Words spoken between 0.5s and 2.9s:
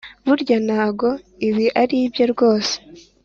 ntago ibi aribye rwose